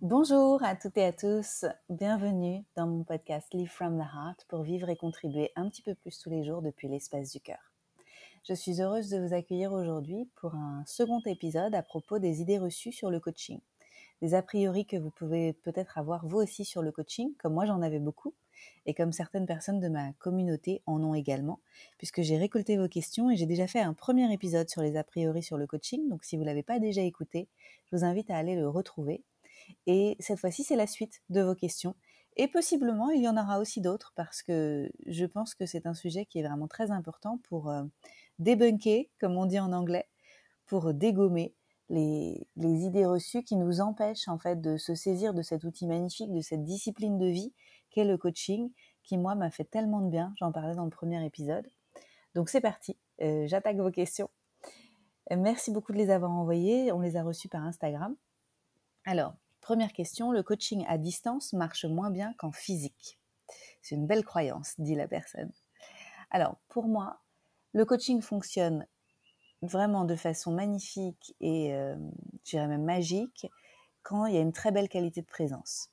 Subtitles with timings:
[0.00, 4.62] Bonjour à toutes et à tous, bienvenue dans mon podcast Live from the Heart pour
[4.62, 7.72] vivre et contribuer un petit peu plus tous les jours depuis l'espace du cœur.
[8.48, 12.58] Je suis heureuse de vous accueillir aujourd'hui pour un second épisode à propos des idées
[12.58, 13.58] reçues sur le coaching.
[14.22, 17.66] Des a priori que vous pouvez peut-être avoir vous aussi sur le coaching, comme moi
[17.66, 18.34] j'en avais beaucoup,
[18.86, 21.58] et comme certaines personnes de ma communauté en ont également,
[21.98, 25.02] puisque j'ai récolté vos questions et j'ai déjà fait un premier épisode sur les a
[25.02, 27.48] priori sur le coaching, donc si vous ne l'avez pas déjà écouté,
[27.90, 29.24] je vous invite à aller le retrouver.
[29.86, 31.94] Et cette fois-ci, c'est la suite de vos questions.
[32.36, 35.94] Et possiblement, il y en aura aussi d'autres parce que je pense que c'est un
[35.94, 37.82] sujet qui est vraiment très important pour euh,
[38.38, 40.08] débunker, comme on dit en anglais,
[40.66, 41.54] pour dégommer
[41.88, 46.32] les, idées reçues qui nous empêchent en fait de se saisir de cet outil magnifique,
[46.32, 47.52] de cette discipline de vie
[47.90, 48.70] qu'est le coaching,
[49.02, 50.32] qui moi m'a fait tellement de bien.
[50.38, 51.66] J'en parlais dans le premier épisode.
[52.34, 54.30] Donc c'est parti, euh, j'attaque vos questions.
[55.30, 56.90] Merci beaucoup de les avoir envoyées.
[56.92, 58.16] On les a reçues par Instagram.
[59.04, 63.18] Alors, première question, le coaching à distance marche moins bien qu'en physique.
[63.82, 65.52] C'est une belle croyance, dit la personne.
[66.30, 67.20] Alors, pour moi,
[67.72, 68.86] le coaching fonctionne
[69.62, 71.96] vraiment de façon magnifique et, euh,
[72.44, 73.46] je dirais même magique,
[74.02, 75.90] quand il y a une très belle qualité de présence.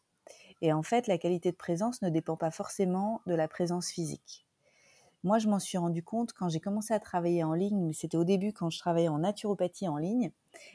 [0.61, 4.45] Et en fait, la qualité de présence ne dépend pas forcément de la présence physique.
[5.23, 8.17] Moi, je m'en suis rendu compte quand j'ai commencé à travailler en ligne, mais c'était
[8.17, 10.31] au début quand je travaillais en naturopathie en ligne,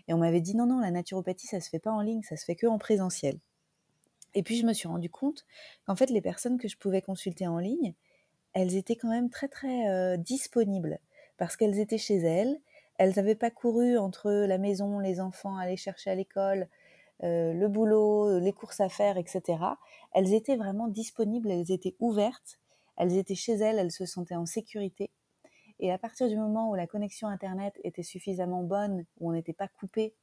[0.08, 2.36] et on m'avait dit non, non, la naturopathie, ça se fait pas en ligne, ça
[2.36, 3.38] se fait que en présentiel.
[4.34, 5.44] Et puis je me suis rendu compte
[5.86, 7.94] qu'en fait, les personnes que je pouvais consulter en ligne,
[8.52, 10.98] elles étaient quand même très très euh, disponibles
[11.36, 12.60] parce qu'elles étaient chez elles,
[12.98, 16.68] elles n'avaient pas couru entre la maison, les enfants, aller chercher à l'école,
[17.22, 19.58] euh, le boulot, les courses à faire, etc.
[20.12, 22.58] Elles étaient vraiment disponibles, elles étaient ouvertes,
[22.96, 25.10] elles étaient chez elles, elles se sentaient en sécurité.
[25.80, 29.54] Et à partir du moment où la connexion Internet était suffisamment bonne, où on n'était
[29.54, 30.14] pas coupé,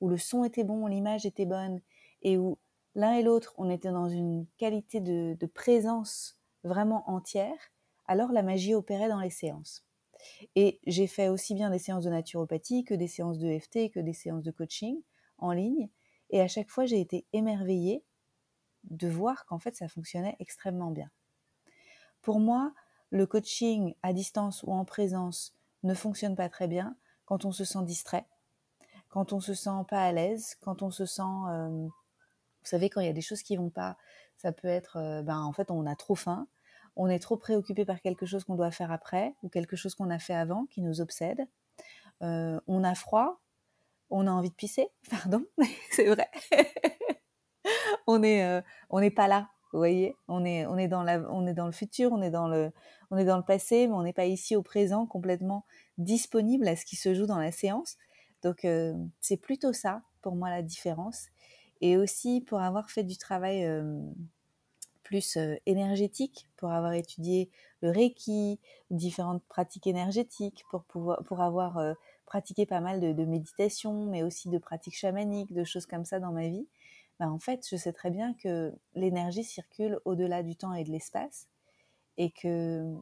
[0.00, 1.80] où le son était bon, l'image était bonne,
[2.22, 2.58] et où
[2.94, 7.58] l'un et l'autre, on était dans une qualité de, présence vraiment entière,
[8.06, 9.86] alors la magie opérait dans les séances.
[10.56, 14.00] Et j'ai fait aussi bien des séances de naturopathie que des séances de FT, que
[14.00, 15.00] des séances de coaching
[15.38, 15.88] en ligne.
[16.30, 18.04] Et à chaque fois, j'ai été émerveillée
[18.84, 21.10] de voir qu'en fait, ça fonctionnait extrêmement bien.
[22.20, 22.74] Pour moi,
[23.10, 27.64] le coaching à distance ou en présence ne fonctionne pas très bien quand on se
[27.64, 28.26] sent distrait,
[29.08, 31.90] quand on se sent pas à l'aise, quand on se sent, euh, vous
[32.64, 33.96] savez, quand il y a des choses qui vont pas,
[34.36, 36.46] ça peut être, euh, ben en fait, on a trop faim,
[36.96, 40.10] on est trop préoccupé par quelque chose qu'on doit faire après ou quelque chose qu'on
[40.10, 41.46] a fait avant qui nous obsède.
[42.22, 43.40] Euh, on a froid,
[44.10, 45.44] on a envie de pisser, pardon,
[45.92, 46.28] c'est vrai.
[48.06, 48.60] on est, euh,
[48.90, 50.16] on n'est pas là, vous voyez.
[50.28, 52.72] On est, on est dans la, on est dans le futur, on est dans le,
[53.10, 55.64] on est dans le passé, mais on n'est pas ici au présent, complètement
[55.98, 57.96] disponible à ce qui se joue dans la séance.
[58.42, 61.26] Donc euh, c'est plutôt ça pour moi la différence.
[61.80, 64.00] Et aussi pour avoir fait du travail euh,
[65.04, 67.50] plus euh, énergétique, pour avoir étudié
[67.82, 68.58] le Reiki,
[68.90, 71.78] différentes pratiques énergétiques, pour pouvoir, pour avoir
[72.26, 76.18] pratiqué pas mal de, de, méditation, mais aussi de pratiques chamaniques, de choses comme ça
[76.18, 76.66] dans ma vie.
[77.20, 80.90] Ben, en fait, je sais très bien que l'énergie circule au-delà du temps et de
[80.90, 81.48] l'espace,
[82.16, 82.94] et que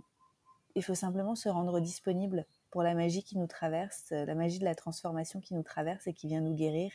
[0.75, 4.65] il faut simplement se rendre disponible pour la magie qui nous traverse, la magie de
[4.65, 6.93] la transformation qui nous traverse et qui vient nous guérir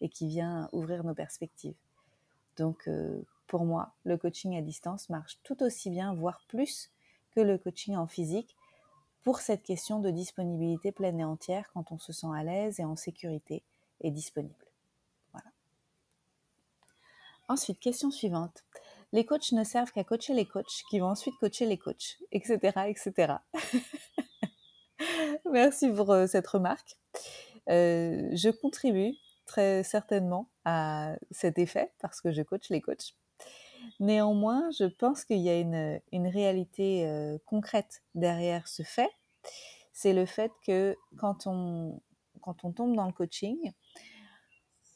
[0.00, 1.76] et qui vient ouvrir nos perspectives.
[2.56, 6.90] Donc, euh, pour moi, le coaching à distance marche tout aussi bien, voire plus
[7.30, 8.56] que le coaching en physique,
[9.22, 12.84] pour cette question de disponibilité pleine et entière quand on se sent à l'aise et
[12.84, 13.62] en sécurité
[14.00, 14.69] et disponible.
[17.50, 18.62] Ensuite, question suivante.
[19.10, 22.58] Les coachs ne servent qu'à coacher les coachs qui vont ensuite coacher les coachs, etc.
[22.86, 23.32] etc.
[25.50, 26.96] Merci pour euh, cette remarque.
[27.68, 29.16] Euh, je contribue
[29.46, 33.16] très certainement à cet effet parce que je coach les coachs.
[33.98, 39.10] Néanmoins, je pense qu'il y a une, une réalité euh, concrète derrière ce fait.
[39.92, 42.00] C'est le fait que quand on,
[42.42, 43.72] quand on tombe dans le coaching,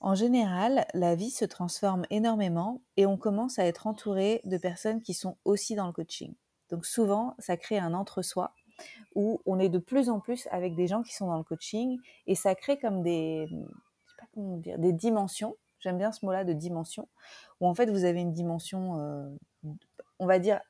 [0.05, 5.01] en général, la vie se transforme énormément et on commence à être entouré de personnes
[5.01, 6.35] qui sont aussi dans le coaching.
[6.69, 8.53] Donc souvent, ça crée un entre-soi
[9.15, 11.99] où on est de plus en plus avec des gens qui sont dans le coaching
[12.27, 13.49] et ça crée comme des,
[14.37, 15.57] dimensions.
[15.79, 17.09] J'aime bien ce mot-là de dimension,
[17.63, 19.27] où en fait vous avez une dimension, euh,
[20.19, 20.61] on va dire,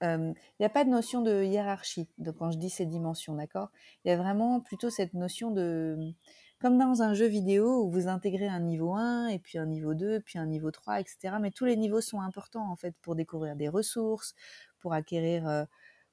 [0.00, 2.08] il n'y a pas de notion de hiérarchie.
[2.16, 3.68] De, quand je dis ces dimensions, d'accord?
[4.06, 6.14] Il y a vraiment plutôt cette notion de,
[6.60, 9.94] comme dans un jeu vidéo où vous intégrez un niveau 1 et puis un niveau
[9.94, 11.36] 2, puis un niveau 3, etc.
[11.40, 14.34] Mais tous les niveaux sont importants en fait pour découvrir des ressources,
[14.78, 15.64] pour acquérir, euh,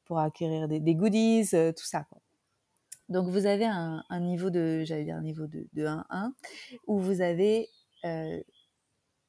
[0.05, 2.07] pour acquérir des, goodies, euh, tout ça.
[3.09, 6.31] Donc vous avez un, niveau de, j'allais dire un niveau de, de 1-1,
[6.87, 7.69] où vous avez
[8.05, 8.41] euh,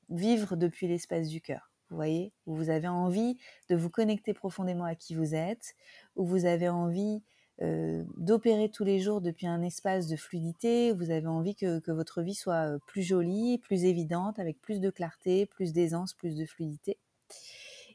[0.09, 1.73] vivre depuis l'espace du cœur.
[1.91, 3.39] Vous voyez, où vous avez envie
[3.71, 5.75] de vous connecter profondément à qui vous êtes,
[6.17, 7.23] où vous avez envie
[7.61, 12.23] euh, d'opérer tous les jours depuis un espace de fluidité, vous avez envie que, votre
[12.23, 16.47] vie soit euh, plus jolie, plus évidente, avec plus de clarté, plus d'aisance, plus de
[16.47, 16.99] fluidité.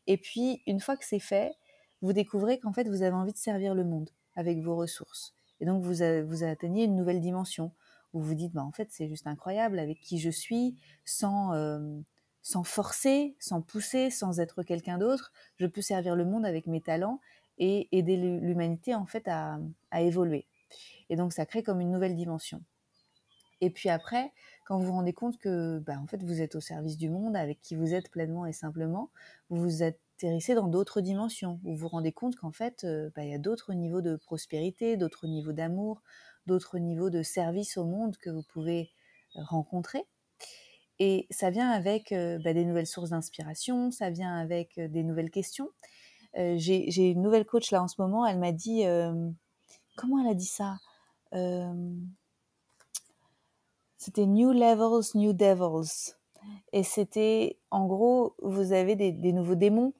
[0.05, 1.53] Et puis, une fois que c'est fait,
[2.01, 5.33] vous découvrez qu'en fait, vous avez envie de servir le monde avec vos ressources.
[5.61, 7.71] Et donc, vous, vous atteignez une nouvelle dimension
[8.11, 10.75] où vous dites, bah, en fait, c'est juste incroyable avec qui je suis,
[11.05, 11.79] sans, euh,
[12.41, 15.31] sans forcer, sans pousser, sans être quelqu'un d'autre.
[15.55, 17.21] Je peux servir le monde avec mes talents
[17.57, 19.59] et aider l'humanité, en fait, à,
[19.99, 20.47] évoluer.
[21.09, 22.61] Et donc, ça crée comme une nouvelle dimension.
[23.61, 24.33] Et puis après,
[24.65, 27.35] quand vous vous rendez compte que bah, en fait, vous êtes au service du monde,
[27.35, 29.09] avec qui vous êtes pleinement et simplement,
[29.49, 31.59] vous vous atterrissez dans d'autres dimensions.
[31.63, 34.97] Vous vous rendez compte qu'en fait, euh, bah, il y a d'autres niveaux de prospérité,
[34.97, 36.01] d'autres niveaux d'amour,
[36.45, 38.91] d'autres niveaux de service au monde que vous pouvez
[39.35, 40.03] euh, rencontrer.
[40.99, 45.31] Et ça vient avec euh, bah, des nouvelles sources d'inspiration, ça vient avec des nouvelles
[45.31, 45.69] questions.
[46.35, 48.83] J'ai une nouvelle coach là en ce moment, elle m'a dit,
[49.95, 50.77] comment elle a dit ça?
[53.97, 56.15] C'était New Levels, New Devils.
[56.73, 59.93] Et c'était, en gros, vous avez des, nouveaux démons,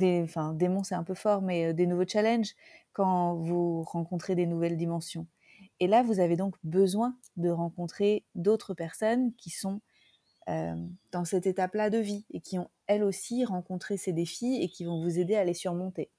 [0.00, 2.54] enfin, démons c'est un peu fort, mais euh, des nouveaux challenges
[2.94, 5.26] quand vous rencontrez des nouvelles dimensions.
[5.80, 9.82] Et là, vous avez donc besoin de rencontrer d'autres personnes qui sont
[10.48, 10.74] euh,
[11.12, 14.84] dans cette étape-là de vie et qui ont elles aussi rencontré ces défis et qui
[14.84, 16.10] vont vous aider à les surmonter.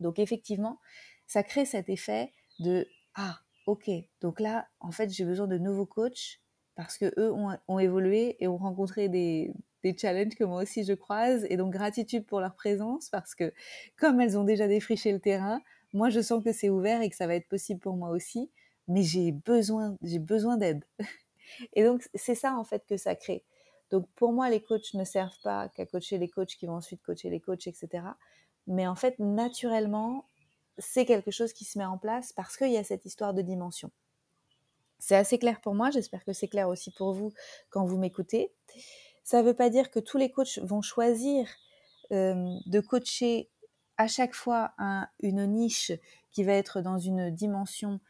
[0.00, 0.78] Donc effectivement,
[1.26, 3.90] ça crée cet effet de ah ok,
[4.20, 6.40] donc là en fait j'ai besoin de nouveaux coachs
[6.78, 9.52] parce que eux ont, évolué et ont rencontré des,
[9.98, 11.44] challenges que moi aussi je croise.
[11.50, 13.52] Et donc gratitude pour leur présence parce que
[13.96, 15.60] comme elles ont déjà défriché le terrain,
[15.92, 18.52] moi je sens que c'est ouvert et que ça va être possible pour moi aussi.
[18.86, 20.84] Mais j'ai besoin, j'ai besoin d'aide.
[21.74, 23.44] Et donc c'est ça en fait que ça crée.
[23.90, 27.02] Donc pour moi les coachs ne servent pas qu'à coacher les coachs qui vont ensuite
[27.02, 28.04] coacher les coachs, etc.
[28.66, 30.26] Mais en fait naturellement
[30.78, 33.42] c'est quelque chose qui se met en place parce qu'il y a cette histoire de
[33.42, 33.90] dimension.
[35.00, 37.32] C'est assez clair pour moi, j'espère que c'est clair aussi pour vous
[37.70, 38.52] quand vous m'écoutez.
[39.24, 41.48] Ça ne veut pas dire que tous les coachs vont choisir
[42.10, 43.50] de coacher
[43.96, 44.72] à chaque fois
[45.20, 45.92] une niche
[46.30, 48.00] qui va être dans une dimension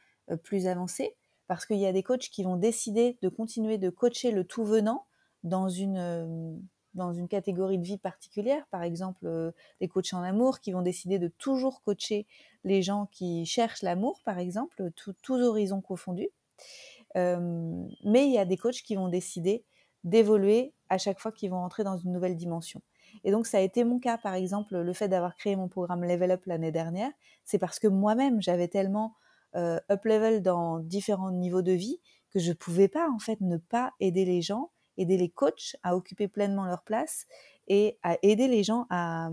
[0.44, 1.16] plus avancée,
[1.48, 4.64] parce qu'il y a des coachs qui vont décider de continuer de coacher le tout
[4.64, 5.06] venant
[5.42, 6.54] dans une, euh,
[6.94, 11.18] dans une catégorie de vie particulière, par exemple des coachs en amour qui vont décider
[11.18, 12.26] de toujours coacher
[12.64, 16.30] les gens qui cherchent l'amour, par exemple, tous horizons confondus.
[17.14, 19.64] Mais il y a des coachs qui vont décider
[20.04, 22.80] d'évoluer à chaque fois qu'ils vont entrer dans une nouvelle dimension.
[23.24, 26.04] Et donc, ça a été mon cas, par exemple, le fait d'avoir créé mon programme
[26.04, 27.10] Level Up l'année dernière,
[27.44, 29.14] c'est parce que moi-même, j'avais tellement
[29.54, 32.00] up level dans différents niveaux de vie
[32.30, 35.96] que je pouvais pas, en fait, ne pas aider les gens, aider les coachs à
[35.96, 37.26] occuper pleinement leur place
[37.68, 39.30] et à aider les gens à,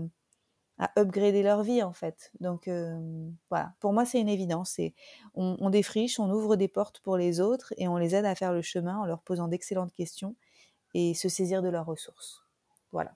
[0.78, 2.30] à upgrader leur vie en fait.
[2.40, 2.68] Donc
[3.50, 4.78] voilà, pour moi c'est une évidence.
[5.34, 8.34] On, on, défriche, on ouvre des portes pour les autres et on les aide à
[8.34, 10.36] faire le chemin en leur posant d'excellentes questions
[10.94, 12.42] et se saisir de leurs ressources.
[12.92, 13.14] Voilà.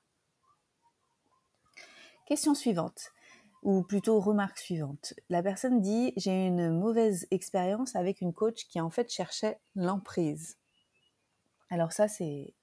[2.27, 3.13] Question suivante,
[3.63, 5.15] ou plutôt remarque suivante.
[5.29, 9.59] La personne dit j'ai eu une mauvaise expérience avec une coach qui en fait cherchait
[9.75, 10.57] l'emprise.
[11.69, 12.55] Alors ça c'est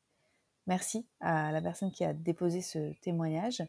[0.66, 3.64] merci à la personne qui a déposé ce témoignage.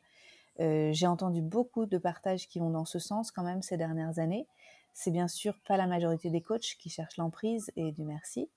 [0.60, 4.18] Euh, j'ai entendu beaucoup de partages qui vont dans ce sens quand même ces dernières
[4.18, 4.46] années.
[4.94, 8.50] C'est bien sûr pas la majorité des coachs qui cherchent l'emprise et du merci.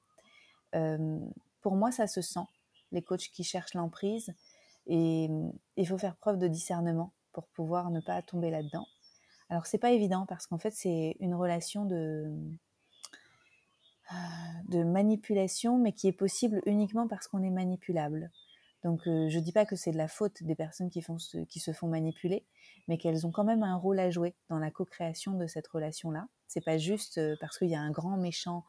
[0.73, 1.19] Euh,
[1.61, 2.47] pour moi, ça se sent,
[2.91, 4.33] les coachs qui cherchent l'emprise.
[4.87, 5.29] Et
[5.77, 8.87] il faut faire preuve de discernement pour pouvoir ne pas tomber là-dedans.
[9.49, 12.31] Alors c'est pas évident parce qu'en fait c'est une relation de
[14.67, 18.31] de manipulation, mais qui est possible uniquement parce qu'on est manipulable.
[18.83, 21.87] Donc je je dis pas que c'est de la faute des personnes qui, se font
[21.87, 22.45] manipuler,
[22.87, 26.27] mais qu'elles ont quand même un rôle à jouer dans la co-création de cette relation-là.
[26.47, 28.65] C'est pas juste parce qu'il y a un grand méchant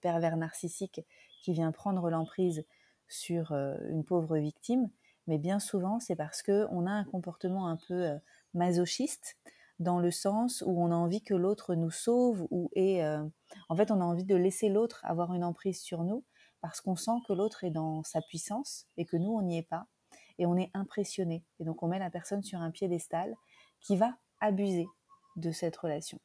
[0.00, 1.00] pervers narcissique
[1.42, 2.64] qui vient prendre l'emprise
[3.08, 4.90] sur une pauvre victime,
[5.26, 8.10] mais bien souvent c'est parce que on a un comportement un peu
[8.54, 9.36] masochiste
[9.78, 13.04] dans le sens où on a envie que l'autre nous sauve ou est
[13.68, 16.24] en fait on a envie de laisser l'autre avoir une emprise sur nous
[16.64, 19.68] parce qu'on sent que l'autre est dans sa puissance et que nous, on n'y est
[19.68, 19.86] pas.
[20.38, 21.44] Et on est impressionné.
[21.60, 23.34] Et donc, on met la personne sur un piédestal
[23.82, 24.86] qui va abuser
[25.36, 26.18] de cette relation.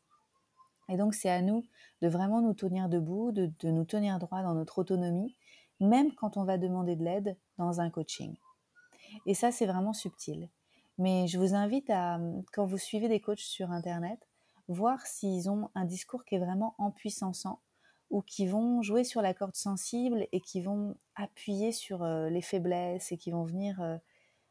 [0.87, 1.65] Et donc, c'est à nous
[2.01, 5.35] de vraiment nous tenir debout, de, nous tenir droit dans notre autonomie,
[5.81, 8.33] même quand on va demander de l'aide dans un coaching.
[9.25, 10.49] Et ça, c'est vraiment subtil.
[10.97, 12.19] Mais je vous invite à,
[12.53, 14.19] quand vous suivez des coachs sur Internet,
[14.67, 17.47] voir s'ils ont un discours qui est vraiment en puissance
[18.09, 23.11] ou qui vont jouer sur la corde sensible et qui vont appuyer sur les faiblesses
[23.11, 23.81] et qui vont venir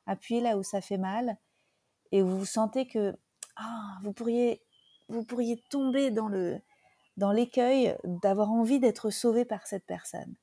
[0.06, 1.36] appuyer là où ça fait mal.
[2.12, 3.16] Et vous sentez que
[3.56, 4.62] ah, vous, pourriez,
[5.08, 6.60] vous pourriez tomber dans le
[7.18, 10.36] dans l'écueil d'avoir envie d'être sauvé par cette personne.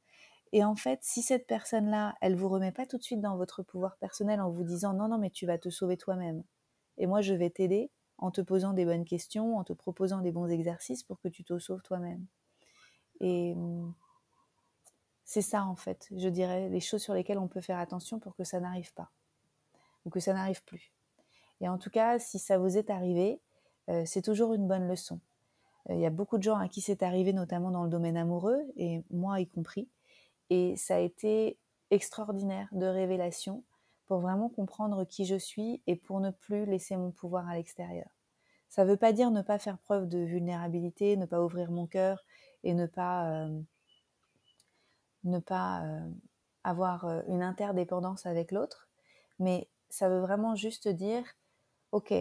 [0.55, 3.61] Et en fait, si cette personne-là, elle vous remet pas tout de suite dans votre
[3.61, 6.45] pouvoir personnel en vous disant non, non, mais tu vas te sauver toi-même.
[6.97, 10.31] Et moi, je vais t'aider en te posant des bonnes questions, en te proposant des
[10.31, 12.25] bons exercices pour que tu te sauves toi-même.
[13.19, 13.93] Et hum,
[15.25, 18.33] c'est ça, en fait, je dirais, les choses sur lesquelles on peut faire attention pour
[18.37, 19.11] que ça n'arrive pas,
[20.05, 20.93] ou que ça n'arrive plus.
[21.59, 23.41] Et en tout cas, si ça vous est arrivé,
[23.89, 25.19] euh, c'est toujours une bonne leçon.
[25.89, 28.15] Euh, il y a beaucoup de gens à qui c'est arrivé, notamment dans le domaine
[28.15, 29.89] amoureux, et moi y compris.
[30.49, 31.57] Et ça a été
[31.91, 33.63] extraordinaire de révélation
[34.05, 38.09] pour vraiment comprendre qui je suis et pour ne plus laisser mon pouvoir à l'extérieur.
[38.69, 41.87] Ça ne veut pas dire ne pas faire preuve de vulnérabilité, ne pas ouvrir mon
[41.87, 42.23] cœur
[42.63, 43.61] et ne pas, euh,
[45.23, 46.09] ne pas euh,
[46.63, 48.89] avoir euh, une interdépendance avec l'autre,
[49.39, 51.23] mais ça veut vraiment juste dire,
[51.91, 52.13] ok,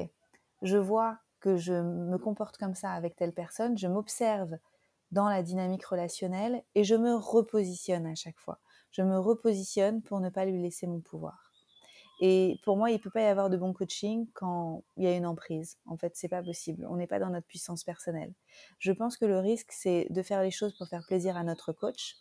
[0.62, 4.56] je vois que je me comporte comme ça avec telle personne, je m'observe
[5.14, 8.58] dans la dynamique relationnelle et je me repositionne à chaque fois.
[8.90, 11.52] Je me repositionne pour ne pas lui laisser mon pouvoir.
[12.20, 15.06] Et pour moi, il ne peut pas y avoir de bon coaching quand il y
[15.06, 15.78] a une emprise.
[15.86, 16.86] En fait, c'est pas possible.
[16.90, 18.32] On n'est pas dans notre puissance personnelle.
[18.78, 21.72] Je pense que le risque, c'est de faire les choses pour faire plaisir à notre
[21.72, 22.16] coach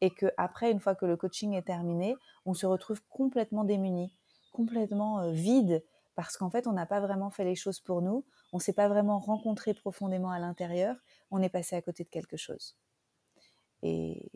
[0.00, 4.14] et que après, une fois que le coaching est terminé, on se retrouve complètement démuni,
[4.52, 5.84] complètement euh, vide
[6.20, 8.74] parce qu'en fait, on n'a pas vraiment fait les choses pour nous, on ne s'est
[8.74, 10.94] pas vraiment rencontré profondément à l'intérieur,
[11.30, 12.76] on est passé à côté de quelque chose.
[13.82, 14.30] Et,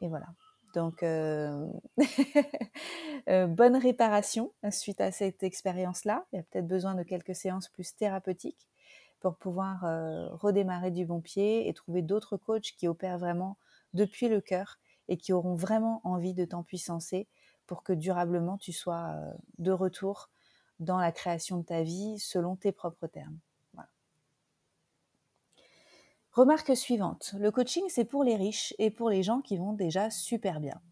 [0.00, 0.28] voilà.
[0.72, 1.66] Donc, euh,
[3.28, 6.24] euh, bonne réparation suite à cette expérience-là.
[6.32, 8.68] Il y a peut-être besoin de quelques séances plus thérapeutiques
[9.18, 13.58] pour pouvoir euh, redémarrer du bon pied et trouver d'autres coachs qui opèrent vraiment
[13.94, 14.78] depuis le cœur
[15.08, 17.26] et qui auront vraiment envie de t'empuissancer
[17.66, 19.16] pour que durablement tu sois
[19.58, 20.30] de retour
[20.78, 23.38] dans la création de ta vie selon tes propres termes.
[26.32, 30.10] Remarque suivante, le coaching c'est pour les riches et pour les gens qui vont déjà
[30.10, 30.82] super bien.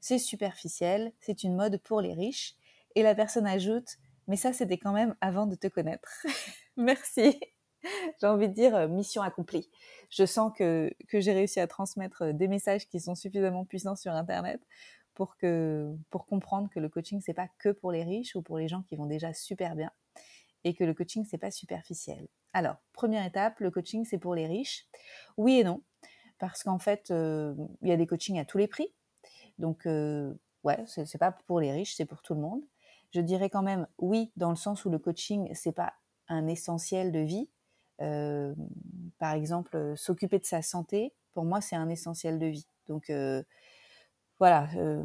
[0.00, 2.56] C'est superficiel, c'est une mode pour les riches
[2.94, 6.08] et la personne ajoute mais ça c'était quand même avant de te connaître.
[6.76, 7.38] Merci.
[8.20, 9.68] J'ai envie de dire euh, mission accomplie.
[10.08, 14.12] Je sens que, que j'ai réussi à transmettre des messages qui sont suffisamment puissants sur
[14.12, 14.60] internet
[15.14, 18.58] pour que pour comprendre que le coaching c'est pas que pour les riches ou pour
[18.58, 19.90] les gens qui vont déjà super bien
[20.64, 22.28] et que le coaching c'est pas superficiel.
[22.52, 24.86] Alors, première étape, le coaching c'est pour les riches.
[25.36, 25.82] Oui et non,
[26.38, 28.92] parce qu'en fait, euh, il y a des coachings à tous les prix.
[29.58, 32.62] Donc, euh, ouais, c'est pas pour les riches, c'est pour tout le monde.
[33.12, 35.94] Je dirais quand même oui, dans le sens où le coaching c'est pas
[36.28, 37.48] un essentiel de vie.
[38.00, 38.54] Euh,
[39.18, 42.66] par exemple, s'occuper de sa santé, pour moi, c'est un essentiel de vie.
[42.88, 43.12] Donc,
[44.40, 45.04] voilà, euh,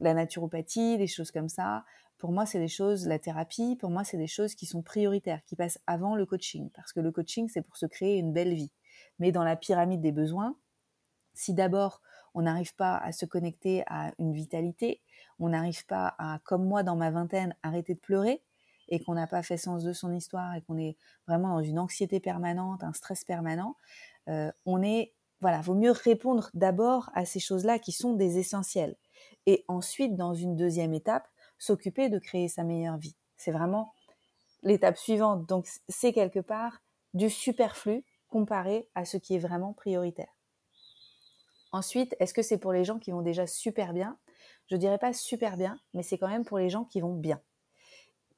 [0.00, 1.84] la naturopathie, des choses comme ça.
[2.18, 5.44] Pour moi, c'est des choses, la thérapie, pour moi, c'est des choses qui sont prioritaires,
[5.44, 6.70] qui passent avant le coaching.
[6.70, 8.72] Parce que le coaching, c'est pour se créer une belle vie.
[9.18, 10.56] Mais dans la pyramide des besoins,
[11.34, 12.00] si d'abord
[12.34, 15.02] on n'arrive pas à se connecter à une vitalité,
[15.38, 18.42] on n'arrive pas à, comme moi dans ma vingtaine, arrêter de pleurer,
[18.88, 21.78] et qu'on n'a pas fait sens de son histoire, et qu'on est vraiment dans une
[21.78, 23.76] anxiété permanente, un stress permanent,
[24.28, 28.96] euh, on est voilà, vaut mieux répondre d'abord à ces choses-là qui sont des essentiels.
[29.46, 33.16] Et ensuite, dans une deuxième étape, s'occuper de créer sa meilleure vie.
[33.36, 33.92] C'est vraiment
[34.62, 35.48] l'étape suivante.
[35.48, 36.80] Donc, c'est quelque part
[37.12, 40.32] du superflu comparé à ce qui est vraiment prioritaire.
[41.72, 44.16] Ensuite, est-ce que c'est pour les gens qui vont déjà super bien?
[44.70, 47.40] Je dirais pas super bien, mais c'est quand même pour les gens qui vont bien.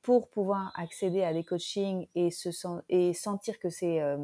[0.00, 4.16] Pour pouvoir accéder à des coachings et, se sentir que c'est euh,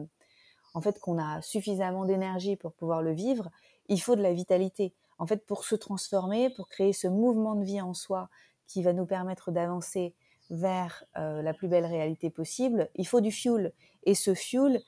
[0.75, 3.51] en fait qu'on a suffisamment d'énergie pour pouvoir le vivre,
[3.89, 4.95] il faut de la vitalité.
[5.19, 8.31] En fait, pour se transformer, pour créer ce mouvement de vie en soi
[8.67, 10.15] qui va nous permettre d'avancer
[10.49, 13.73] vers euh, la plus belle réalité possible, il faut du fuel.
[14.05, 14.81] Et ce fuel,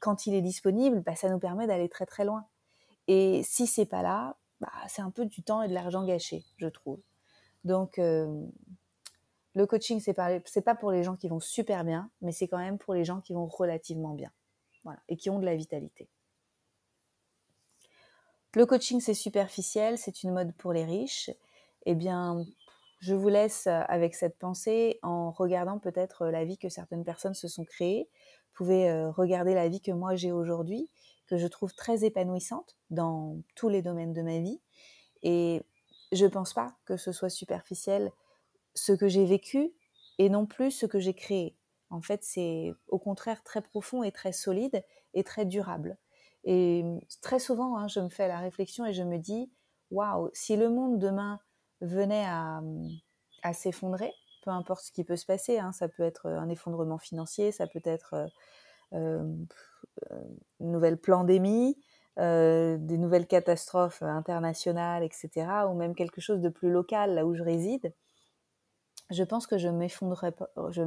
[0.00, 2.46] quand il est disponible, bah, ça nous permet d'aller très très loin.
[3.08, 6.44] Et si c'est pas là, bah, c'est un peu du temps et de l'argent gâché,
[6.56, 7.00] je trouve.
[7.64, 8.46] Donc, euh,
[9.54, 12.58] le coaching, c'est pas, pas pour les gens qui vont super bien, mais c'est quand
[12.58, 14.30] même pour les gens qui vont relativement bien
[15.08, 16.08] et qui ont de la vitalité.
[18.54, 21.30] Le coaching, c'est superficiel, c'est une mode pour les riches.
[21.84, 22.42] Eh bien,
[23.00, 27.48] je vous laisse avec cette pensée en regardant peut-être la vie que certaines personnes se
[27.48, 28.08] sont créées.
[28.48, 30.90] Vous pouvez euh, regarder la vie que moi j'ai aujourd'hui,
[31.26, 34.60] que je trouve très épanouissante dans tous les domaines de ma vie.
[35.22, 35.62] Et
[36.12, 38.10] je ne pense pas que ce soit superficiel
[38.74, 39.72] ce que j'ai vécu
[40.18, 41.56] et non plus ce que j'ai créé.
[41.90, 44.82] En fait, c'est au contraire très profond et très solide
[45.14, 45.96] et très durable.
[46.44, 46.84] Et
[47.22, 49.50] très souvent, hein, je me fais la réflexion et je me dis,
[49.90, 51.40] waouh, si le monde demain
[51.80, 52.60] venait à,
[53.52, 54.12] s'effondrer,
[54.42, 57.66] peu importe ce qui peut se passer, hein, ça peut être un effondrement financier, ça
[57.66, 58.28] peut être
[58.92, 59.46] une
[60.60, 61.76] nouvelle pandémie,
[62.16, 65.30] des nouvelles catastrophes internationales, etc.,
[65.68, 67.92] ou même quelque chose de plus local là où je réside,
[69.10, 69.68] je pense que je,
[70.30, 70.82] pas, je,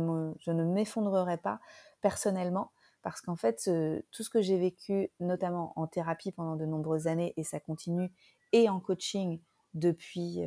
[0.51, 1.59] ne m'effondrerai pas
[2.01, 2.71] personnellement
[3.01, 3.69] parce qu'en fait,
[4.11, 8.11] tout ce que j'ai vécu, notamment en thérapie pendant de nombreuses années, et ça continue,
[8.51, 9.39] et en coaching
[9.73, 10.41] depuis,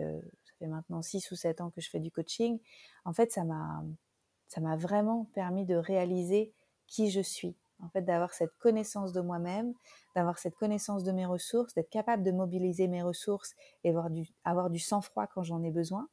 [0.45, 2.59] ça fait maintenant 6 ou 7 ans que je fais du coaching,
[3.05, 6.53] en fait, ça m'a, vraiment permis de réaliser
[6.87, 9.73] qui je suis, en fait, d'avoir cette connaissance de moi-même,
[10.15, 13.95] d'avoir cette connaissance de mes ressources, d'être capable de mobiliser mes ressources et
[14.45, 16.07] avoir du sang-froid quand j'en ai besoin,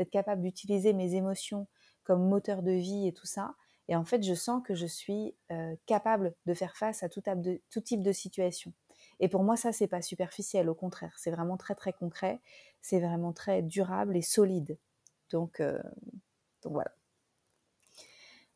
[0.00, 1.66] d'être capable d'utiliser mes émotions
[2.04, 3.54] comme moteur de vie et tout ça.
[3.88, 7.20] Et en fait, je sens que je suis euh, capable de faire face à tout,
[7.82, 8.72] type de situation.
[9.18, 12.40] Et pour moi, ça, c'est pas superficiel, au contraire, c'est vraiment très très concret,
[12.80, 14.78] c'est vraiment très durable et solide.
[15.30, 15.82] Donc, euh,
[16.64, 16.92] voilà.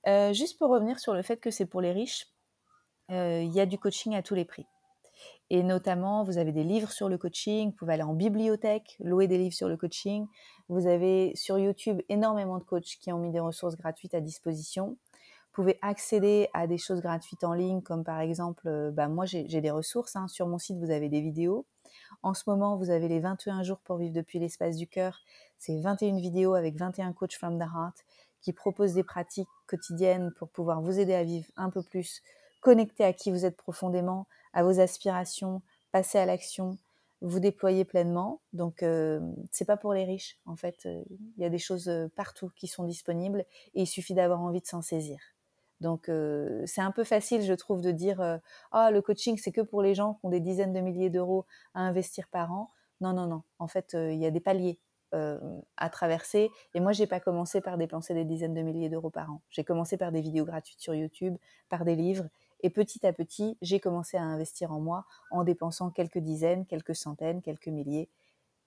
[0.06, 2.26] Euh, juste pour revenir sur le fait que c'est pour les riches,
[3.10, 4.66] il y a du coaching à tous les prix.
[5.50, 9.26] Et notamment, vous avez des livres sur le coaching, vous pouvez aller en bibliothèque, louer
[9.26, 10.26] des livres sur le coaching.
[10.68, 14.96] Vous avez sur YouTube énormément de coachs qui ont mis des ressources gratuites à disposition.
[15.16, 19.24] Vous pouvez accéder à des choses gratuites en ligne, comme par exemple, euh, bah moi
[19.26, 20.16] j'ai des ressources.
[20.16, 20.26] Hein.
[20.26, 21.66] Sur mon site, vous avez des vidéos.
[22.22, 25.20] En ce moment, vous avez les 21 jours pour vivre depuis l'espace du cœur.
[25.58, 28.04] C'est 21 vidéos avec 21 coachs from the heart
[28.40, 32.22] qui proposent des pratiques quotidiennes pour pouvoir vous aider à vivre un peu plus
[32.60, 35.60] connecté à qui vous êtes profondément, à vos aspirations,
[35.92, 36.78] passer à l'action,
[37.20, 38.40] vous déployer pleinement.
[38.52, 39.20] Donc, euh,
[39.50, 40.38] c'est pas pour les riches.
[40.46, 41.02] En fait, euh,
[41.36, 43.44] il y a des choses euh, partout qui sont disponibles
[43.74, 45.18] et il suffit d'avoir envie de s'en saisir.
[45.80, 48.40] Donc, euh, c'est un peu facile, je trouve, de dire
[48.72, 51.46] ah le coaching c'est que pour les gens qui ont des dizaines de milliers d'euros
[51.74, 52.70] à investir par an.
[53.00, 53.42] Non, non, non.
[53.58, 54.78] En fait, il y a des paliers
[55.12, 56.50] à traverser.
[56.74, 59.42] Et moi, j'ai pas commencé par dépenser des dizaines de milliers d'euros par an.
[59.50, 61.36] J'ai commencé par des vidéos gratuites sur YouTube,
[61.68, 62.28] par des livres.
[62.64, 66.96] Et petit à petit, j'ai commencé à investir en moi en dépensant quelques dizaines, quelques
[66.96, 68.08] centaines, quelques milliers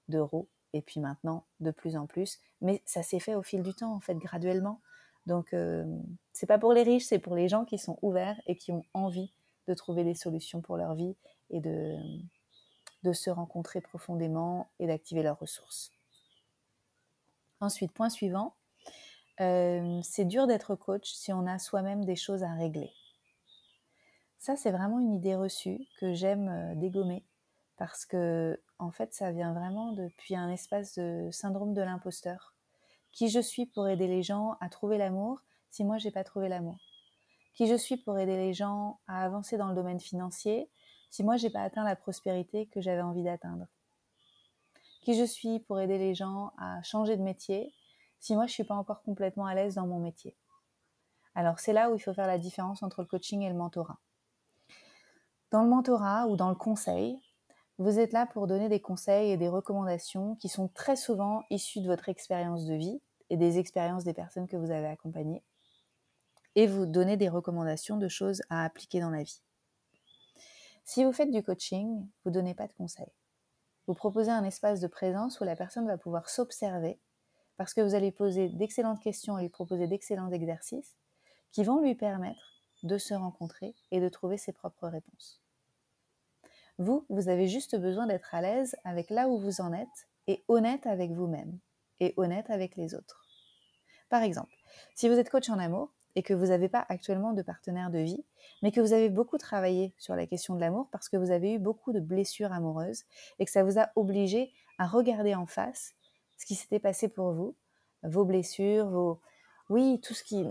[0.08, 0.48] d'euros.
[0.74, 2.40] Et puis maintenant, de plus en plus.
[2.62, 4.82] Mais ça s'est fait au fil du temps, en fait, graduellement.
[5.26, 5.84] Donc, euh,
[6.32, 8.84] c'est pas pour les riches, c'est pour les gens qui sont ouverts et qui ont
[8.94, 9.34] envie
[9.68, 11.16] de trouver des solutions pour leur vie
[11.50, 11.98] et de,
[13.14, 15.92] se rencontrer profondément et d'activer leurs ressources.
[17.62, 18.54] Ensuite, point suivant,
[19.40, 22.92] euh, c'est dur d'être coach si on a soi-même des choses à régler.
[24.40, 27.26] Ça, c'est vraiment une idée reçue que j'aime euh, dégommer
[27.76, 32.56] parce que, en fait, ça vient vraiment depuis un espace de syndrome de l'imposteur.
[33.12, 36.50] Qui je suis pour aider les gens à trouver l'amour si moi j'ai pas trouvé
[36.50, 36.78] l'amour
[37.56, 40.70] Qui je suis pour aider les gens à avancer dans le domaine financier
[41.10, 43.66] si moi j'ai pas atteint la prospérité que j'avais envie d'atteindre
[45.02, 47.74] Qui je suis pour aider les gens à changer de métier
[48.20, 50.36] si moi je suis pas encore complètement à l'aise dans mon métier
[51.34, 54.00] Alors c'est là où il faut faire la différence entre le coaching et le mentorat.
[55.50, 57.22] Dans le mentorat ou dans le conseil,
[57.78, 61.80] vous êtes là pour donner des conseils et des recommandations qui sont très souvent issus
[61.80, 65.44] de votre expérience de vie et des expériences des personnes que vous avez accompagnées
[66.56, 69.42] et vous donner des recommandations de choses à appliquer dans la vie.
[70.84, 73.14] Si vous faites du coaching, vous ne donnez pas de conseils.
[73.86, 77.00] Vous proposez un espace de présence où la personne va pouvoir s'observer
[77.56, 80.98] parce que vous allez poser d'excellentes questions et lui proposer d'excellents exercices
[81.52, 85.42] qui vont lui permettre de se rencontrer et de trouver ses propres réponses.
[86.78, 90.44] Vous, vous avez juste besoin d'être à l'aise avec là où vous en êtes et
[90.48, 91.58] honnête avec vous-même
[92.00, 93.26] et honnête avec les autres.
[94.10, 94.54] Par exemple,
[94.96, 98.00] si vous êtes coach en amour et que vous n'avez pas actuellement de partenaire de
[98.00, 98.24] vie,
[98.62, 101.54] mais que vous avez beaucoup travaillé sur la question de l'amour parce que vous avez
[101.54, 103.04] eu beaucoup de blessures amoureuses
[103.40, 105.96] et que ça vous a obligé à regarder en face
[106.38, 107.56] ce qui s'était passé pour vous,
[108.04, 109.20] vos blessures, vos...
[109.70, 110.46] Oui, tout ce qui,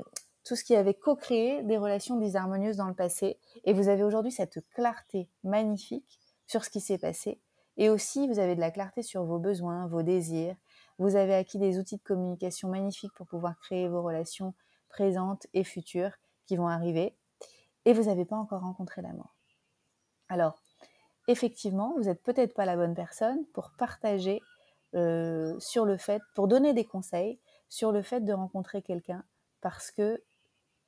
[0.46, 3.36] tout ce qui avait co-créé des relations désharmonieuses dans le passé.
[3.64, 7.40] Et vous avez aujourd'hui cette clarté magnifique sur ce qui s'est passé.
[7.76, 10.54] Et aussi, vous avez de la clarté sur vos besoins, vos désirs.
[10.98, 14.54] Vous avez acquis des outils de communication magnifiques pour pouvoir créer vos relations
[14.88, 16.12] présentes et futures
[16.46, 17.16] qui vont arriver.
[17.84, 19.34] Et vous n'avez pas encore rencontré l'amour.
[20.28, 20.62] Alors,
[21.26, 24.40] effectivement, vous n'êtes peut-être pas la bonne personne pour partager
[24.94, 29.24] euh, sur le fait, pour donner des conseils sur le fait de rencontrer quelqu'un
[29.60, 30.22] parce que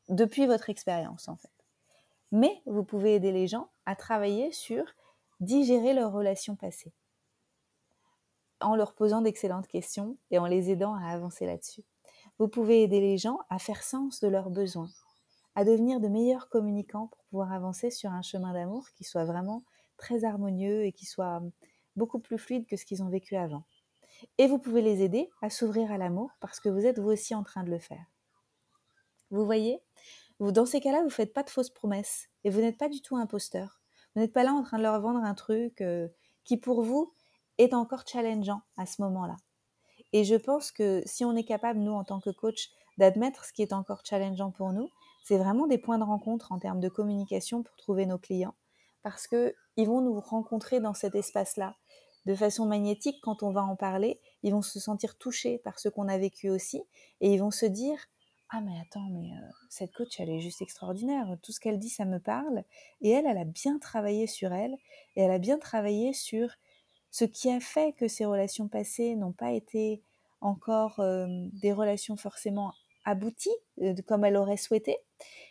[0.08, 1.50] depuis votre expérience en fait.
[2.32, 4.84] Mais vous pouvez aider les gens à travailler sur
[5.40, 6.92] digérer leurs relations passées
[8.60, 11.84] en leur posant d'excellentes questions et en les aidant à avancer là-dessus.
[12.38, 14.90] Vous pouvez aider les gens à faire sens de leurs besoins,
[15.54, 19.64] à devenir de meilleurs communicants pour pouvoir avancer sur un chemin d'amour qui soit vraiment
[19.96, 21.42] très harmonieux et qui soit
[21.96, 23.64] beaucoup plus fluide que ce qu'ils ont vécu avant.
[24.38, 27.34] Et vous pouvez les aider à s'ouvrir à l'amour parce que vous êtes vous aussi
[27.34, 28.04] en train de le faire.
[29.30, 29.80] Vous voyez?
[30.38, 32.88] Vous, Dans ces cas-là, vous ne faites pas de fausses promesses et vous n'êtes pas
[32.88, 33.80] du tout imposteur.
[34.14, 36.08] Vous n'êtes pas là en train de leur vendre un truc euh,
[36.44, 37.12] qui pour vous
[37.58, 39.36] est encore challengeant à ce moment-là.
[40.12, 43.52] Et je pense que si on est capable, nous, en tant que coach, d'admettre ce
[43.52, 44.88] qui est encore challengeant pour nous,
[45.24, 48.54] c'est vraiment des points de rencontre en termes de communication pour trouver nos clients.
[49.02, 51.76] Parce qu'ils vont nous rencontrer dans cet espace-là
[52.26, 54.20] de façon magnétique quand on va en parler.
[54.42, 56.82] Ils vont se sentir touchés par ce qu'on a vécu aussi.
[57.20, 57.98] Et ils vont se dire
[58.50, 59.28] Ah, mais attends, mais
[59.68, 61.36] cette coach, elle est juste extraordinaire.
[61.42, 62.64] Tout ce qu'elle dit, ça me parle.
[63.02, 64.74] Et elle, elle a bien travaillé sur elle.
[65.16, 66.48] Et elle a bien travaillé sur
[67.10, 70.02] ce qui a fait que ces relations passées n'ont pas été
[70.40, 71.00] encore
[71.52, 72.72] des relations forcément
[73.04, 73.56] abouties
[74.06, 74.98] comme elle aurait souhaité,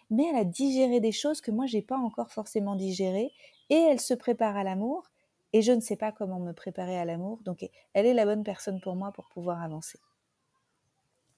[0.10, 3.32] mais elle a digéré des choses que moi j'ai pas encore forcément digérées
[3.70, 5.10] et elle se prépare à l'amour
[5.54, 8.44] et je ne sais pas comment me préparer à l'amour, donc elle est la bonne
[8.44, 10.00] personne pour moi pour pouvoir avancer.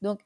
[0.01, 0.19] Donc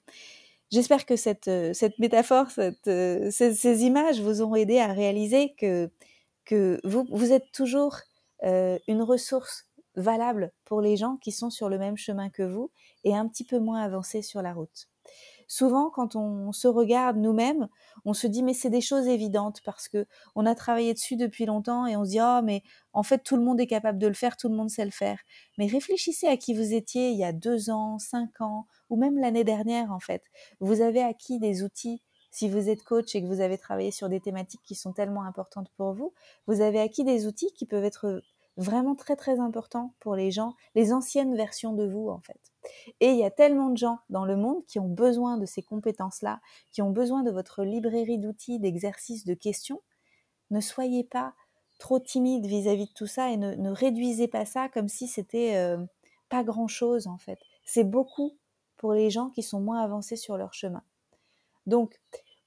[0.73, 2.89] j'espère que cette, euh, métaphore, cette,
[3.31, 5.89] ces, images vous ont aidé à réaliser que,
[6.83, 7.97] vous, vous êtes toujours
[8.41, 12.71] une ressource valable pour les gens qui sont sur le même chemin que vous
[13.03, 14.89] et un petit peu moins avancés sur la route.
[15.55, 17.69] Souvent, quand on se regarde nous-mêmes,
[18.05, 21.45] on se dit mais c'est des choses évidentes parce que on a travaillé dessus depuis
[21.45, 24.07] longtemps et on se dit oh mais en fait tout le monde est capable de
[24.07, 25.19] le faire, tout le monde sait le faire.
[25.59, 29.19] Mais réfléchissez à qui vous étiez il y a deux ans, cinq ans ou même
[29.19, 30.23] l'année dernière en fait.
[30.59, 34.09] Vous avez acquis des outils si vous êtes coach et que vous avez travaillé sur
[34.09, 36.15] des thématiques qui sont tellement importantes pour vous,
[36.47, 38.23] vous avez acquis des outils qui peuvent être
[38.57, 42.39] vraiment très très important pour les gens, les anciennes versions de vous en fait.
[42.99, 45.61] Et il y a tellement de gens dans le monde qui ont besoin de ces
[45.61, 46.39] compétences-là,
[46.71, 49.81] qui ont besoin de votre librairie d'outils, d'exercices, de questions.
[50.51, 51.33] Ne soyez pas
[51.79, 55.77] trop timide vis-à-vis de tout ça et ne, réduisez pas ça comme si c'était euh,
[56.29, 57.39] pas grand-chose en fait.
[57.65, 58.37] C'est beaucoup
[58.77, 60.83] pour les gens qui sont moins avancés sur leur chemin.
[61.65, 61.99] Donc,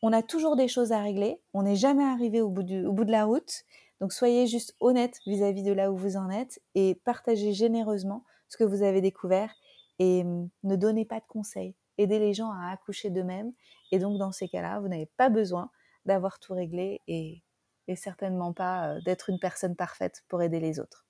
[0.02, 3.04] on a toujours des choses à régler, on n'est jamais arrivé au bout, au bout
[3.04, 3.64] de la route,
[4.00, 8.56] donc soyez juste honnête vis-à-vis de là où vous en êtes et partagez généreusement ce
[8.56, 9.54] que vous avez découvert
[9.98, 11.74] et hum, ne donnez pas de conseils.
[11.98, 13.52] Aidez les gens à accoucher d'eux-mêmes
[13.90, 15.70] et donc dans ces cas-là, vous n'avez pas besoin
[16.04, 17.42] d'avoir tout réglé et,
[17.94, 21.06] certainement pas euh, d'être une personne parfaite pour aider les autres.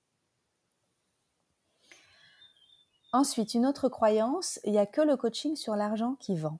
[3.11, 6.59] Ensuite, une autre croyance, il n'y a que le coaching sur l'argent qui vend.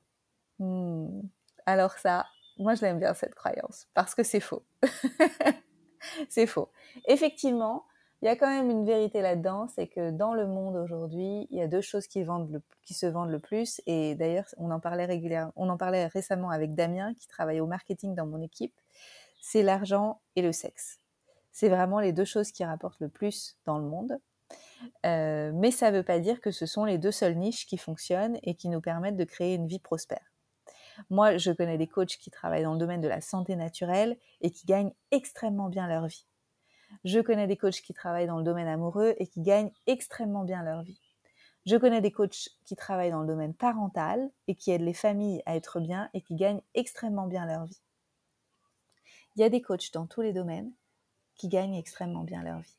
[0.57, 1.21] Hmm.
[1.67, 2.25] Alors ça,
[2.57, 4.65] moi je l'aime bien cette croyance parce que c'est faux.
[6.29, 6.69] c'est faux.
[7.07, 7.85] Effectivement,
[8.21, 11.57] il y a quand même une vérité là-dedans, c'est que dans le monde aujourd'hui, il
[11.57, 13.79] y a deux choses qui, se vendent le plus.
[13.85, 17.67] Et d'ailleurs, on en parlait régulièrement, on en parlait récemment avec Damien, qui travaille au
[17.67, 18.73] marketing dans mon équipe.
[19.39, 20.99] C'est l'argent et le sexe.
[21.51, 24.17] C'est vraiment les deux choses qui rapportent le plus dans le monde.
[25.05, 27.77] Euh, mais ça ne veut pas dire que ce sont les deux seules niches qui
[27.77, 30.36] fonctionnent et qui nous permettent de créer une vie prospère.
[31.09, 34.51] Moi, je connais des coachs qui travaillent dans le domaine de la santé naturelle et
[34.51, 36.25] qui gagnent extrêmement bien leur vie.
[37.03, 40.63] Je connais des coachs qui travaillent dans le domaine amoureux et qui gagnent extrêmement bien
[40.63, 40.99] leur vie.
[41.65, 45.43] Je connais des coachs qui travaillent dans le domaine parental et qui aident les familles
[45.45, 47.81] à être bien et qui gagnent extrêmement bien leur vie.
[49.35, 50.71] Il y a des coachs dans tous les domaines
[51.35, 52.73] qui gagnent extrêmement bien leur vie.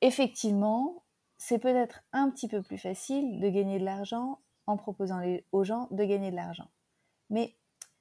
[0.00, 1.02] Effectivement,
[1.36, 4.38] c'est peut-être un petit peu plus facile de gagner de l'argent
[4.70, 5.20] en proposant
[5.52, 6.68] aux gens de gagner de l'argent.
[7.28, 7.54] Mais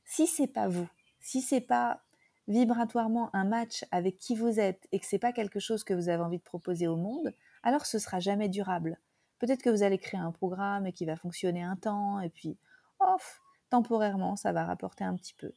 [0.05, 0.87] si c'est pas vous,
[1.19, 2.01] si c'est pas
[2.47, 6.09] vibratoirement un match avec qui vous êtes et que c'est pas quelque chose que vous
[6.09, 8.97] avez envie de proposer au monde, alors ce sera jamais durable.
[9.37, 12.57] Peut-être que vous allez créer un programme qui va fonctionner un temps et puis
[12.99, 15.51] off, temporairement ça va rapporter un petit peu.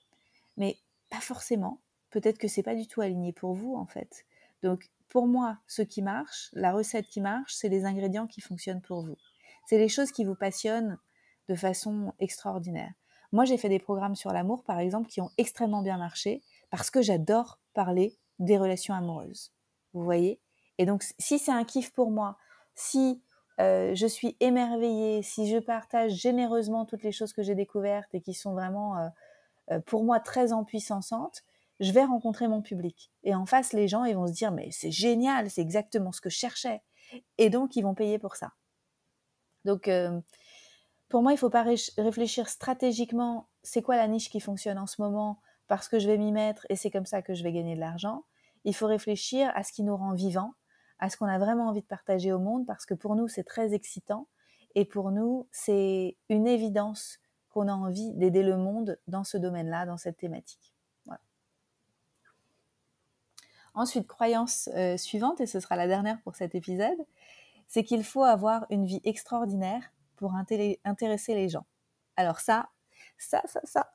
[0.57, 0.77] Mais
[1.09, 1.81] pas forcément.
[2.11, 4.27] Peut-être que c'est pas du tout aligné pour vous en fait.
[4.62, 8.81] Donc pour moi, ce qui marche, la recette qui marche, c'est les ingrédients qui fonctionnent
[8.83, 9.16] pour vous.
[9.66, 10.98] C'est les choses qui vous passionnent
[11.48, 12.92] de façon extraordinaire.
[13.33, 16.90] Moi, j'ai fait des programmes sur l'amour, par exemple, qui ont extrêmement bien marché parce
[16.90, 19.53] que j'adore parler des relations amoureuses.
[19.94, 20.40] Vous voyez
[20.79, 22.37] Et donc, si c'est un kiff pour moi,
[22.75, 23.22] si
[23.61, 28.20] euh, je suis émerveillée, si je partage généreusement toutes les choses que j'ai découvertes et
[28.20, 29.09] qui sont vraiment euh,
[29.70, 31.42] euh, pour moi très empuissantes,
[31.81, 33.11] je vais rencontrer mon public.
[33.25, 36.20] Et en face, les gens, ils vont se dire, mais c'est génial, c'est exactement ce
[36.20, 36.83] que je cherchais.
[37.38, 38.53] Et donc, ils vont payer pour ça.
[39.64, 40.20] Donc, euh,
[41.09, 44.87] pour moi, il ne faut pas réfléchir stratégiquement, c'est quoi la niche qui fonctionne en
[44.87, 47.53] ce moment, parce que je vais m'y mettre et c'est comme ça que je vais
[47.53, 48.25] gagner de l'argent.
[48.64, 50.55] Il faut réfléchir à ce qui nous rend vivants,
[50.98, 53.44] à ce qu'on a vraiment envie de partager au monde, parce que pour nous, c'est
[53.44, 54.29] très excitant.
[54.75, 57.18] Et pour nous, c'est une évidence
[57.51, 60.72] qu'on a envie d'aider le monde dans ce domaine-là, dans cette thématique.
[63.75, 66.98] Ensuite, croyance suivante, et ce sera la dernière pour cet épisode,
[67.68, 71.66] c'est qu'il faut avoir une vie extraordinaire pour intéresser les gens.
[72.16, 72.68] Alors ça,
[73.18, 73.92] ça, ça, ça,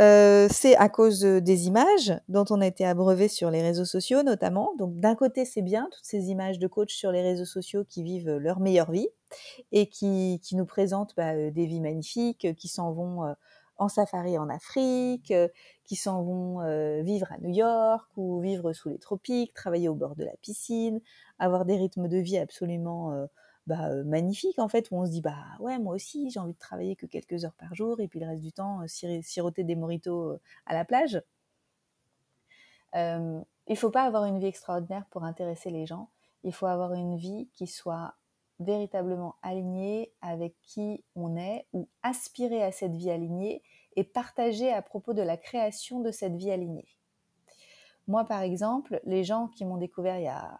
[0.00, 4.22] euh, c'est à cause des images dont on a été abreuvé sur les réseaux sociaux
[4.22, 4.74] notamment.
[4.78, 8.02] Donc d'un côté c'est bien toutes ces images de coachs sur les réseaux sociaux qui
[8.02, 9.08] vivent leur meilleure vie
[9.70, 13.32] et qui, nous présentent bah, euh, des vies magnifiques, qui s'en vont euh,
[13.82, 15.32] en safari en Afrique,
[15.84, 20.16] qui s'en vont vivre à New York ou vivre sous les tropiques, travailler au bord
[20.16, 21.00] de la piscine,
[21.38, 23.26] avoir des rythmes de vie absolument
[23.66, 26.58] bah, magnifique en fait où on se dit bah ouais moi aussi j'ai envie de
[26.58, 30.38] travailler que quelques heures par jour et puis le reste du temps siroter des moritos
[30.66, 31.22] à la plage.
[32.94, 36.10] Euh, il faut pas avoir une vie extraordinaire pour intéresser les gens.
[36.44, 38.14] Il faut avoir une vie qui soit
[38.58, 43.62] véritablement alignée avec qui on est ou aspirer à cette vie alignée
[43.96, 46.88] et partager à propos de la création de cette vie alignée.
[48.08, 50.58] Moi, par exemple, les gens qui m'ont découvert il y a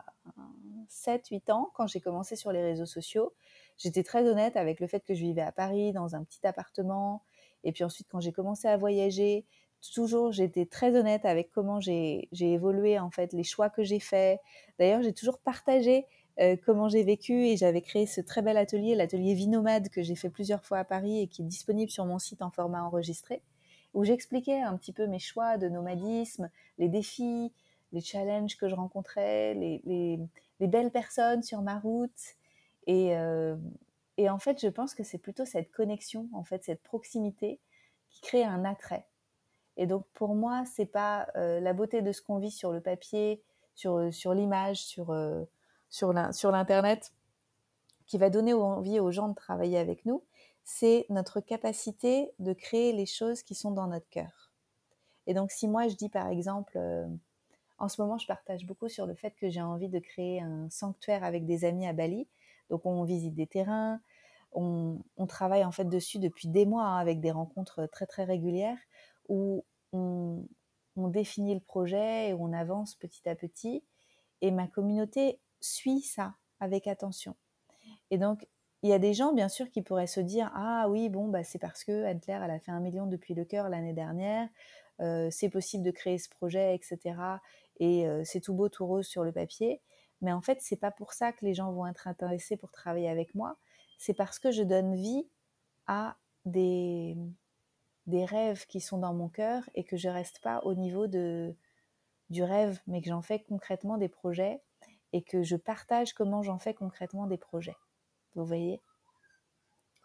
[0.89, 3.33] 7-8 ans, quand j'ai commencé sur les réseaux sociaux,
[3.79, 7.23] j'étais très honnête avec le fait que je vivais à Paris, dans un petit appartement.
[7.65, 9.45] Et puis ensuite, quand j'ai commencé à voyager,
[9.93, 14.41] toujours, j'étais très honnête avec comment j'ai évolué, en fait, les choix que j'ai faits.
[14.79, 16.07] D'ailleurs, j'ai toujours partagé
[16.41, 20.03] euh, comment j'ai vécu et j'avais créé ce très bel atelier, l'atelier Vie Nomade, que
[20.03, 22.83] j'ai fait plusieurs fois à Paris et qui est disponible sur mon site en format
[22.83, 23.43] enregistré,
[23.93, 27.53] où j'expliquais un petit peu mes choix de nomadisme, les défis,
[27.93, 30.19] les challenges que je rencontrais, les,
[30.61, 32.11] belles personnes sur ma route.
[32.89, 33.57] Euh,
[34.17, 37.61] et, en fait, je pense que c'est plutôt cette connexion, en fait, cette proximité
[38.11, 39.07] qui crée un attrait.
[39.77, 42.81] Et donc, pour moi, c'est pas euh, la beauté de ce qu'on vit sur le
[42.81, 43.43] papier,
[43.75, 45.15] sur, l'image, sur,
[45.93, 47.13] sur l'Internet,
[48.07, 50.25] qui va donner envie aux gens de travailler avec nous.
[50.65, 54.51] C'est notre capacité de créer les choses qui sont dans notre cœur.
[55.27, 56.79] Et donc, si moi, je dis par exemple,
[57.79, 60.69] en ce moment, je partage beaucoup sur le fait que j'ai envie de créer un
[60.71, 62.27] sanctuaire avec des amis à Bali.
[62.71, 64.01] Donc, on visite des terrains,
[64.55, 68.79] on, travaille en fait dessus depuis des mois hein, avec des rencontres très très régulières
[69.29, 70.45] où on,
[70.97, 73.83] définit le projet et on avance petit à petit.
[74.41, 77.35] Et ma communauté suit ça avec attention.
[78.11, 78.47] Et donc,
[78.83, 81.45] il y a des gens, bien sûr, qui pourraient se dire Ah oui, bon, bah,
[81.45, 84.49] c'est parce que Anne-Claire, elle a fait un million depuis le cœur l'année dernière,
[85.01, 87.15] euh, c'est possible de créer ce projet, etc
[87.83, 89.81] et c'est tout beau, tout rose sur le papier.
[90.21, 93.09] Mais en fait, c'est pas pour ça que les gens vont être intéressés pour travailler
[93.09, 93.57] avec moi.
[93.99, 95.27] C'est parce que je donne vie
[95.87, 97.17] à des,
[98.07, 102.81] rêves qui sont dans mon cœur et que je reste pas au niveau du rêve,
[102.87, 104.61] mais que j'en fais concrètement des projets
[105.13, 107.77] et que je partage comment j'en fais concrètement des projets.
[108.35, 108.81] Vous voyez?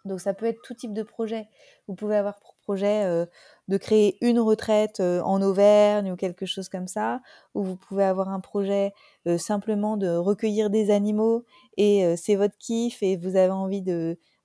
[0.06, 1.48] Donc ça peut être tout type de projet.
[1.88, 3.26] Vous pouvez avoir pour projet euh,
[3.70, 7.22] de créer une retraite euh, en Auvergne ou quelque chose comme ça,
[7.54, 8.94] ou vous pouvez avoir un projet
[9.28, 11.46] euh, simplement de recueillir des animaux
[11.78, 13.84] et c'est votre kiff et vous avez envie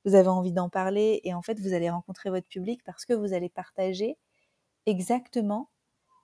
[0.04, 3.12] vous avez envie d'en parler et en fait vous allez rencontrer votre public parce que
[3.12, 4.18] vous allez partager
[4.86, 5.70] exactement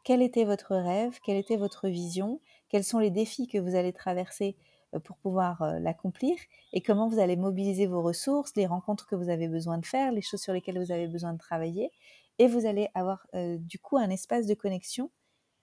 [0.05, 3.93] quel était votre rêve, quelle était votre vision, quels sont les défis que vous allez
[3.93, 4.57] traverser
[4.95, 6.37] euh, pour pouvoir euh, l'accomplir
[6.73, 10.13] et comment vous allez mobiliser vos ressources, les rencontres que vous avez besoin de faire,
[10.13, 11.91] les choses sur lesquelles vous avez besoin de travailler.
[12.39, 15.11] Et vous allez avoir euh, du coup un espace de connexion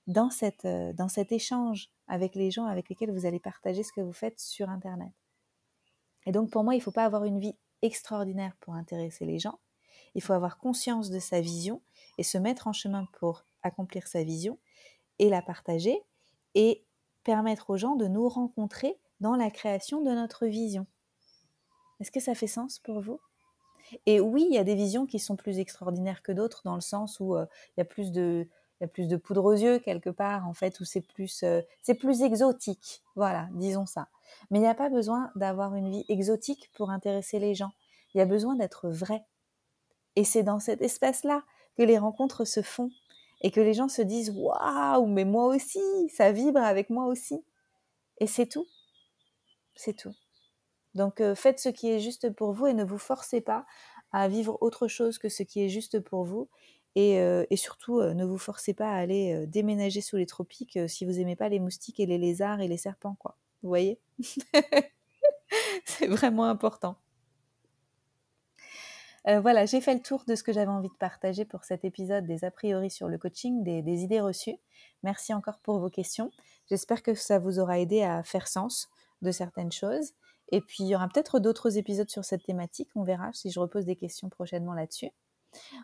[0.08, 0.65] dans, cet
[1.32, 5.12] échange avec les gens avec lesquels vous allez partager ce que vous faites sur Internet.
[6.28, 9.39] Et donc pour moi, il ne faut pas avoir une vie extraordinaire pour intéresser les
[9.39, 9.58] gens.
[10.13, 11.82] Il faut avoir conscience de sa vision
[12.20, 14.60] et se mettre en chemin pour accomplir sa vision
[15.18, 16.04] et la partager
[17.25, 20.85] permettre aux gens de nous rencontrer dans la création de notre vision.
[21.99, 23.19] Est-ce que ça fait sens pour vous?
[24.05, 26.81] Et oui, il y a des visions qui sont plus extraordinaires que d'autres dans le
[26.81, 28.47] sens où euh, il y a plus de
[28.79, 31.43] il y a plus de poudre aux yeux quelque part en fait où c'est plus
[31.43, 33.03] euh, c'est plus exotique.
[33.15, 34.07] Voilà, disons ça.
[34.49, 37.71] Mais il n'y a pas besoin d'avoir une vie exotique pour intéresser les gens.
[38.13, 39.23] Il y a besoin d'être vrai.
[40.15, 41.43] Et c'est dans cet espace-là
[41.77, 42.89] que les rencontres se font
[43.41, 47.43] et que les gens se disent waouh, mais moi aussi, ça vibre avec moi aussi.
[48.19, 48.67] Et c'est tout.
[49.76, 50.13] C'est tout.
[50.93, 53.65] Donc euh, faites ce qui est juste pour vous et ne vous forcez pas
[54.12, 56.50] à vivre autre chose que ce qui est juste pour vous.
[56.95, 61.04] Et, euh, surtout, euh, ne vous forcez pas à aller déménager sous les tropiques si
[61.04, 63.38] vous n'aimez pas les moustiques et les lézards et les serpents, quoi.
[63.62, 64.00] Vous voyez?
[65.86, 66.95] C'est vraiment important.
[69.27, 72.27] Voilà, j'ai fait le tour de ce que j'avais envie de partager pour cet épisode
[72.27, 74.57] des a priori sur le coaching, des idées reçues.
[75.03, 76.31] Merci encore pour vos questions.
[76.69, 78.88] J'espère que ça vous aura aidé à faire sens
[79.21, 80.13] de certaines choses.
[80.51, 82.89] Et puis, il y aura peut-être d'autres épisodes sur cette thématique.
[82.95, 85.09] On verra si je repose des questions prochainement là-dessus.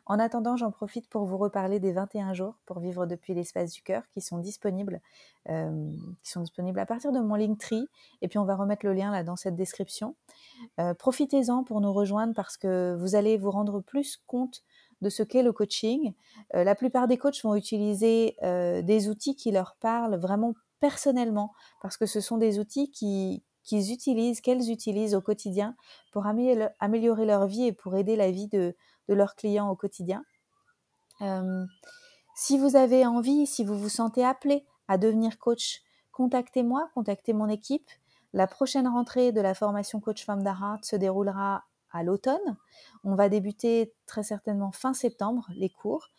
[0.06, 3.82] En attendant, j'en profite pour vous reparler des 21 jours pour vivre depuis l'espace du
[3.82, 5.02] cœur qui sont disponibles,
[5.50, 5.92] euh,
[6.24, 7.88] qui sont disponibles à partir de mon Linktree.
[8.22, 10.16] Et puis on va remettre le lien là dans cette description.
[10.80, 14.64] Euh, profitez-en pour nous rejoindre parce que vous allez vous rendre plus compte
[15.02, 16.14] de ce qu'est le coaching.
[16.56, 21.98] Euh, la plupart des coachs vont utiliser des outils qui leur parlent vraiment personnellement parce
[21.98, 25.76] que ce sont des outils qui, qu'ils utilisent, qu'elles utilisent au quotidien
[26.12, 28.76] pour améliorer leur vie et pour aider la vie de,
[29.08, 30.24] leurs clients au quotidien.
[31.22, 31.66] Euh,
[32.36, 37.50] si vous avez envie, si vous vous sentez appelé à devenir coach, contactez-moi, contactez mon
[37.50, 37.90] équipe.
[38.34, 42.58] La prochaine rentrée de la formation Coach Femme d'Arat se déroulera à l'automne.
[43.04, 46.10] On va débuter très certainement fin septembre les cours.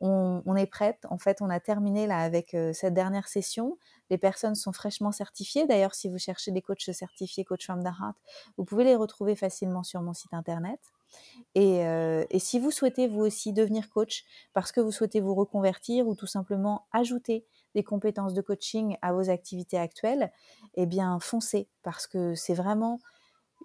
[0.00, 1.04] On, est prête.
[1.10, 3.78] En fait, on a terminé là avec euh, cette dernière session.
[4.10, 5.66] Les personnes sont fraîchement certifiées.
[5.66, 8.14] D'ailleurs, si vous cherchez des coachs certifiés, coach femme d'Arat,
[8.56, 10.80] vous pouvez les retrouver facilement sur mon site internet.
[11.54, 15.34] Et, euh, et, si vous souhaitez vous aussi devenir coach parce que vous souhaitez vous
[15.34, 20.32] reconvertir ou tout simplement ajouter des compétences de coaching à vos activités actuelles,
[20.74, 23.00] eh bien foncez parce que c'est vraiment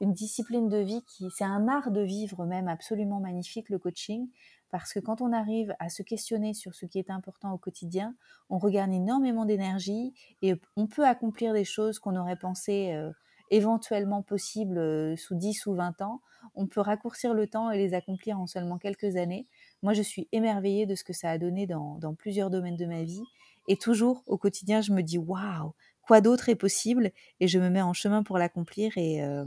[0.02, 4.28] une discipline de vie qui, c'est un art de vivre même absolument magnifique le coaching,
[4.72, 8.16] parce que quand on arrive à se questionner sur ce qui est important au quotidien,
[8.50, 13.12] on regagne énormément d'énergie et on peut accomplir des choses qu'on aurait pensé euh,
[13.54, 16.22] éventuellement possibles euh, sous 10 ou 20 ans.
[16.56, 19.48] On peut raccourcir le temps et les accomplir en seulement quelques années.
[19.84, 23.04] Moi, je suis émerveillée de ce que ça a donné dans, plusieurs domaines de ma
[23.04, 23.24] vie.
[23.68, 27.12] Et toujours au quotidien, je me dis waouh, quoi d'autre est possible?
[27.40, 29.46] Et je me mets en chemin pour l'accomplir et, euh,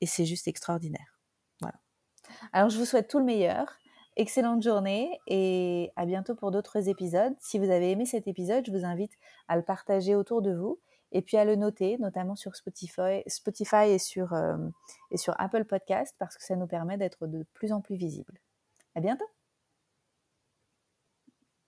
[0.00, 1.18] et c'est juste extraordinaire.
[1.60, 1.80] Voilà.
[2.52, 3.66] Alors, je vous souhaite tout le meilleur.
[4.16, 7.34] Excellente journée et à bientôt pour d'autres épisodes.
[7.40, 9.12] Si vous avez aimé cet épisode, je vous invite
[9.48, 10.78] à le partager autour de vous
[11.12, 13.22] et puis à le noter, notamment sur Spotify,
[13.86, 14.56] et, sur, euh,
[15.10, 18.38] et sur Apple Podcast parce que ça nous permet d'être de plus en plus visibles.
[18.94, 19.39] À bientôt!